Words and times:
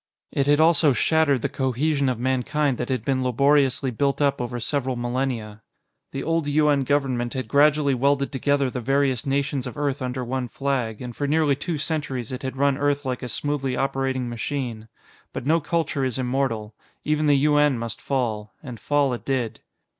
It 0.31 0.47
had 0.47 0.59
also 0.59 0.93
shattered 0.93 1.43
the 1.43 1.47
cohesion 1.47 2.09
of 2.09 2.17
Mankind 2.17 2.79
that 2.79 2.89
had 2.89 3.05
been 3.05 3.23
laboriously 3.23 3.91
built 3.91 4.19
up 4.19 4.41
over 4.41 4.59
several 4.59 4.95
millennia. 4.95 5.61
The 6.11 6.23
old 6.23 6.47
U.N. 6.47 6.85
government 6.85 7.35
had 7.35 7.47
gradually 7.47 7.93
welded 7.93 8.31
together 8.31 8.71
the 8.71 8.81
various 8.81 9.27
nations 9.27 9.67
of 9.67 9.77
Earth 9.77 10.01
under 10.01 10.25
one 10.25 10.47
flag, 10.47 11.03
and 11.03 11.15
for 11.15 11.27
nearly 11.27 11.55
two 11.55 11.77
centuries 11.77 12.31
it 12.31 12.41
had 12.41 12.57
run 12.57 12.79
Earth 12.79 13.05
like 13.05 13.21
a 13.21 13.29
smoothly 13.29 13.77
operating 13.77 14.27
machine. 14.27 14.87
But 15.33 15.45
no 15.45 15.59
culture 15.59 16.03
is 16.03 16.17
immortal; 16.17 16.73
even 17.05 17.27
the 17.27 17.37
U.N. 17.37 17.77
must 17.77 18.01
fall, 18.01 18.53
and 18.63 18.79
fall 18.79 19.13
it 19.13 19.23
did. 19.23 19.59